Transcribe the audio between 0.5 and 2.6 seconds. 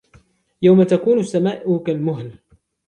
يَوْمَ تَكُونُ السَّمَاءُ كَالْمُهْلِ